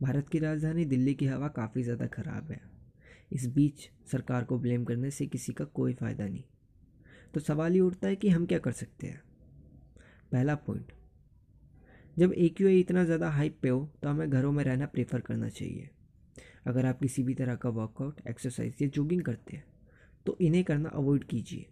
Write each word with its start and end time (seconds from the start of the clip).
भारत 0.00 0.28
की 0.28 0.38
राजधानी 0.38 0.84
दिल्ली 0.84 1.14
की 1.14 1.26
हवा 1.26 1.48
काफ़ी 1.48 1.82
ज़्यादा 1.82 2.06
ख़राब 2.06 2.50
है। 2.50 2.60
इस 3.32 3.46
बीच 3.46 3.88
सरकार 4.12 4.44
को 4.44 4.58
ब्लेम 4.58 4.84
करने 4.84 5.10
से 5.10 5.26
किसी 5.26 5.52
का 5.52 5.64
कोई 5.64 5.94
फ़ायदा 5.94 6.26
नहीं। 6.26 6.42
तो 7.34 7.40
सवाल 7.40 7.74
ये 7.74 7.80
उठता 7.80 8.08
है 8.08 8.16
कि 8.16 8.28
हम 8.28 8.44
क्या 8.46 8.58
कर 8.58 8.72
सकते 8.72 9.06
हैं? 9.06 9.20
पहला 10.32 10.54
पॉइंट 10.56 10.92
जब 12.16 12.32
ए 12.32 12.48
क्यू 12.48 12.68
आई 12.68 12.80
इतना 12.80 13.04
ज़्यादा 13.04 13.30
हाइप 13.30 13.58
पे 13.62 13.68
हो 13.68 13.88
तो 14.02 14.08
हमें 14.08 14.30
घरों 14.30 14.52
में 14.52 14.62
रहना 14.64 14.86
प्रेफर 14.86 15.20
करना 15.20 15.48
चाहिए। 15.50 15.88
अगर 16.66 16.86
आप 16.86 17.00
किसी 17.00 17.22
भी 17.22 17.34
तरह 17.34 17.54
का 17.54 17.68
वर्कआउट 17.70 18.20
एक्सरसाइज 18.28 18.82
या 18.82 18.88
जॉगिंग 18.88 19.22
करते 19.22 19.56
हैं 19.56 19.64
तो 20.26 20.36
इन्हें 20.40 20.62
करना 20.64 20.88
अवॉइड 20.90 21.24
कीजिए। 21.24 21.66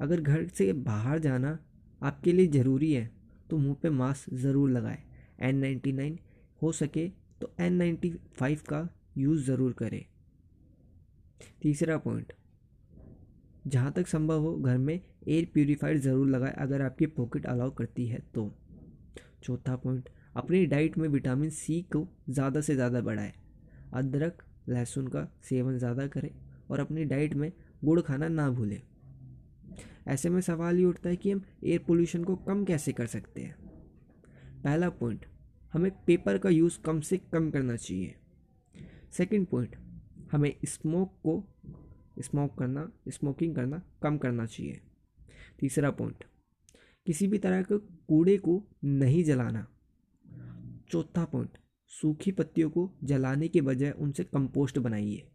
अगर 0.00 0.20
घर 0.20 0.46
से 0.48 0.72
बाहर 0.72 1.18
जाना 1.18 1.58
आपके 2.00 2.32
लिए 2.32 2.46
ज़रूरी 2.48 2.92
है 2.92 3.10
तो 3.50 3.58
मुँह 3.58 3.76
पे 3.82 3.90
मास्क 3.90 4.34
ज़रूर 4.36 4.70
लगाएँ। 4.70 5.02
एन 5.40 5.56
नाइन्टी 5.56 5.92
नाइन 5.92 6.18
हो 6.62 6.72
सके 6.72 7.08
तो 7.40 7.52
एन 7.60 7.74
नाइन्टी 7.74 8.10
फाइव 8.34 8.60
का 8.68 8.88
यूज़ 9.18 9.44
ज़रूर 9.44 9.72
करें। 9.72 10.04
तीसरा 11.62 11.96
पॉइंट 11.98 12.32
जहाँ 13.66 13.92
तक 13.92 14.06
संभव 14.06 14.40
हो 14.42 14.54
घर 14.56 14.76
में 14.78 14.94
एयर 14.94 15.44
प्योरीफायर 15.54 15.98
ज़रूर 15.98 16.28
लगाएँ 16.28 16.52
अगर 16.58 16.82
आपकी 16.82 17.06
पॉकेट 17.08 17.46
अलाउ 17.46 17.70
करती 17.70 18.06
है 18.06 18.18
तो। 18.34 18.50
चौथा 19.42 19.76
पॉइंट 19.76 20.08
अपनी 20.36 20.64
डाइट 20.66 20.98
में 20.98 21.08
विटामिन 21.08 21.50
सी 21.50 21.80
को 21.92 22.06
ज़्यादा 22.30 22.60
से 22.60 22.74
ज़्यादा 22.74 23.00
बढ़ाएँ। 23.00 23.32
अदरक, 23.94 24.42
लहसुन 24.68 25.08
का 25.08 25.26
सेवन 25.44 25.78
ज़्यादा 25.78 26.06
करें 26.08 26.30
और 26.70 26.80
अपनी 26.80 27.04
डाइट 27.04 27.34
में 27.34 27.50
गुड़ 27.84 28.00
खाना 28.00 28.28
ना 28.28 28.48
भूलें। 28.50 28.80
ऐसे 30.08 30.30
में 30.30 30.40
सवाल 30.40 30.78
ये 30.78 30.84
उठता 30.84 31.08
है 31.08 31.16
कि 31.16 31.30
हम 31.30 31.42
एयर 31.64 31.84
पोल्यूशन 31.86 32.24
को 32.24 32.36
कम 32.38 32.64
कैसे 32.64 32.92
कर 32.92 33.06
सकते 33.06 33.40
हैं? 33.40 33.54
पहला 34.64 34.88
पॉइंट 34.90 35.24
हमें 35.72 36.04
पेपर 36.04 36.38
का 36.38 36.48
यूज़ 36.48 36.78
कम 36.80 37.00
से 37.00 37.16
कम 37.16 37.50
करना 37.50 37.76
चाहिए। 37.76 38.14
सेकंड 39.12 39.46
पॉइंट 39.46 39.76
हमें 40.32 40.56
स्मोक 40.64 41.12
को 41.26 41.44
स्मोक 42.18 42.58
करना 42.58 42.92
स्मोकिंग 43.08 43.54
करना 43.54 43.82
कम 44.02 44.18
करना 44.18 44.46
चाहिए। 44.46 44.80
तीसरा 45.60 45.90
पॉइंट 45.90 46.24
किसी 47.06 47.26
भी 47.26 47.38
तरह 47.38 47.62
के 47.62 47.78
कूड़े 47.78 48.38
को 48.38 48.64
नहीं 48.84 49.24
जलाना। 49.24 49.66
चौथा 50.90 51.24
पॉइंट 51.24 51.58
सूखी 51.86 52.32
पत्तियों 52.32 52.70
को 52.70 52.92
जलाने 53.04 53.48
के 53.48 53.60
बजाय 53.60 53.90
उनसे 53.90 54.24
कंपोस्ट 54.24 54.78
बनाइए। 54.78 55.28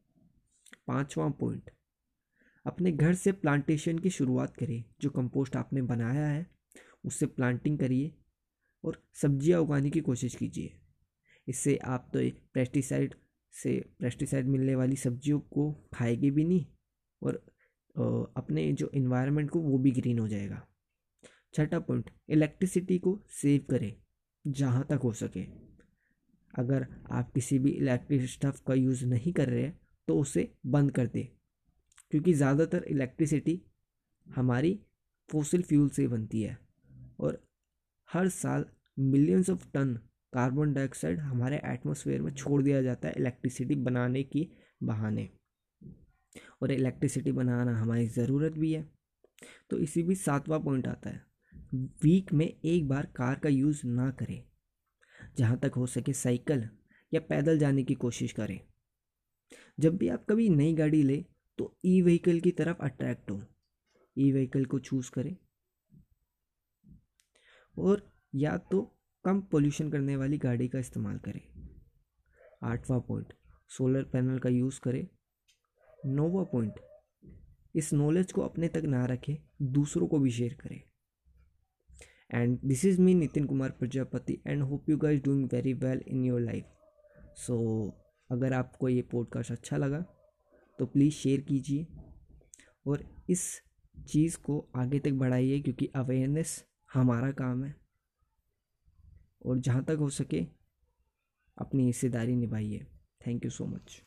पांचवा 0.88 1.30
पॉइंट 1.30 1.70
अपने 2.66 2.92
घर 2.92 3.14
से 3.14 3.32
प्लांटेशन 3.32 4.00
की 4.00 4.10
शुरुआत 4.10 4.56
करें। 4.58 4.84
जो 5.02 5.10
कंपोस्ट 5.10 5.56
आपने 5.56 5.82
बनाया 5.82 6.28
है, 6.28 6.48
उससे 7.06 7.26
प्लांटिंग 7.26 7.80
करिए। 7.80 8.16
और 8.86 9.02
सब्ज़ियाँ 9.16 9.60
उगाने 9.62 9.90
की 9.90 10.00
कोशिश 10.02 10.36
कीजिए। 10.36 10.72
इससे 11.48 11.76
आप 11.86 12.10
तो 12.14 12.20
पेस्टिसाइड 12.54 13.16
से 13.54 13.74
पेस्टिसाइड 14.02 14.48
मिलने 14.48 14.76
वाली 14.76 14.96
सब्जियों 14.98 15.40
को 15.52 15.72
खाएगी 15.94 16.32
भी 16.32 16.44
नहीं 16.46 16.66
और 17.22 17.44
अपने 18.38 18.72
जो 18.74 18.90
इन्वायरमेंट 18.96 19.50
को 19.50 19.60
वो 19.62 19.78
भी 19.78 19.92
ग्रीन 19.92 20.20
हो 20.20 20.28
जाएगा। 20.28 20.66
छठा 21.54 21.80
पॉइंट 21.82 22.10
इलेक्ट्रिसिटी 22.30 22.98
को 23.00 23.20
सेव 23.34 23.66
करें 23.70 23.94
जहाँ 24.46 24.86
तक 24.90 25.00
हो 25.04 25.12
सके। 25.14 25.44
अगर 26.54 26.86
आप 27.12 27.32
किसी 27.34 27.60
भी 27.60 27.72
इलेक्ट्रिक 27.72 28.26
स्टफ़ 28.30 28.62
का 28.68 28.74
यूज़ 28.74 29.06
नहीं 29.06 29.34
कर 29.34 29.50
रहे 29.50 29.64
हैं 29.64 29.80
तो 30.08 30.20
उसे 30.20 30.52
बंद 30.68 30.92
कर 30.92 31.08
दें, 31.08 31.26
क्योंकि 32.12 32.34
ज़्यादातर 32.34 32.84
इलेक्ट्रिसिटी 32.86 33.62
हमारी 34.28 34.80
फोसिल 35.30 35.64
फ्यूल 35.64 35.90
से 35.90 36.08
बनती 36.08 36.42
है 36.42 36.58
और 37.20 37.42
हर 38.10 38.30
साल 38.32 38.66
millions 38.98 39.50
of 39.50 39.68
ton 39.74 39.94
carbon 40.34 40.74
dioxide 40.74 41.20
हमारे 41.20 41.62
एटमॉस्फेयर 41.66 42.22
में 42.22 42.34
छोड़ 42.34 42.62
दिया 42.64 42.82
जाता 42.82 43.08
है 43.08 43.14
इलेक्ट्रिसिटी 43.18 43.76
बनाने 43.76 44.24
की 44.24 44.48
बहाने। 44.84 45.30
और 46.62 46.72
इलेक्ट्रिसिटी 46.72 47.32
बनाना 47.32 47.78
हमारी 47.78 48.08
ज़रूरत 48.08 48.54
भी 48.54 48.74
है। 48.74 48.84
तो 49.70 49.78
इसी 49.78 50.04
भी 50.04 50.16
सातवां 50.16 50.60
पॉइंट 50.60 50.88
आता 50.88 51.10
है, 51.10 51.22
वीक 52.04 52.34
में 52.34 52.46
एक 52.46 52.88
बार 52.88 53.06
कार 53.16 53.40
का 53.40 53.50
यूज़ 53.50 53.86
ना 53.88 54.10
करें, 54.12 54.44
जहाँ 55.38 55.58
तक 55.60 55.72
हो 55.76 55.86
सके 55.88 56.14
साइकिल 56.14 56.68
या 57.12 57.20
पैदल 57.20 57.60
जाने 57.60 57.84
की 57.84 57.94
कोशिश 57.96 58.32
करें। 58.32 58.60
जब 59.80 59.98
भी 59.98 60.08
आप 60.08 60.26
कभी 60.30 60.50
नई 60.50 60.74
गाड़ी 60.74 61.02
ले 61.04 61.24
तो 61.60 61.76
ई 61.86 62.02
व्हीकल 62.02 62.40
की 62.40 62.52
तरफ़ 62.52 62.78
अट्रैक्ट 62.82 63.32
हो 63.32 63.42
ई 64.18 64.32
व्हीकल 64.32 64.66
को 64.66 64.80
चूज़ 64.80 65.12
करें। 65.12 65.36
और 67.78 68.15
या 68.36 68.58
तो 68.72 68.82
कम 69.26 69.42
पोल्यूशन 69.42 69.90
करने 69.92 70.16
वाली 70.16 70.38
गाड़ी 70.38 70.68
का 70.68 70.80
इस्तेमाल 70.80 71.18
करें। 71.18 71.42
आठवां 72.64 73.00
पॉइंट 73.02 73.34
सोलर 73.70 74.04
पैनल 74.04 74.40
का 74.40 74.50
यूज़ 74.50 74.80
करें। 74.80 75.08
नौवा 76.08 76.44
पॉइंट 76.44 76.80
इस 77.76 77.92
नॉलेज 77.94 78.32
को 78.32 78.42
अपने 78.42 78.68
तक 78.68 78.84
ना 78.86 79.06
रखें, 79.06 79.36
दूसरों 79.62 80.08
को 80.08 80.20
भी 80.20 80.32
शेयर 80.32 80.54
करें। 80.54 80.82
And 82.34 82.60
this 82.64 82.86
is 82.86 83.02
me 83.02 83.14
Nitin 83.14 83.46
Kumar 83.46 83.70
Prajapati 83.70 84.38
and 84.48 84.62
hope 84.64 84.90
you 84.90 84.98
guys 84.98 85.22
doing 85.24 85.50
very 85.54 85.74
well 85.74 86.02
in 86.08 86.24
your 86.26 86.42
life 86.42 86.66
so 87.38 87.58
अगर 88.30 88.54
आपको 88.54 88.90
ये 88.90 89.02
पॉडकास्ट 89.02 89.52
अच्छा 89.52 89.78
लगा 89.78 90.00
तो 90.80 90.86
प्लीज़ 90.86 91.14
शेयर 91.14 91.42
कीजिए। 91.42 91.88
और 92.88 93.04
इस 93.30 93.44
चीज़ 94.08 94.38
को 94.38 94.60
आगे 94.76 95.00
तक 95.00 95.12
बढ़ाइए, 95.14 95.60
क्योंकि 95.60 95.86
अवेयरनेस 95.96 96.64
हमारा 96.94 97.32
काम 97.32 97.64
है। 97.64 97.85
और 99.46 99.60
जहाँ 99.60 99.84
तक 99.84 99.98
हो 100.00 100.10
सके 100.10 100.46
अपनी 101.58 101.86
हिस्सेदारी 101.86 102.36
निभाइए। 102.36 102.86
Thank 103.28 103.46
you 103.46 103.52
so 103.52 103.66
much 103.66 104.02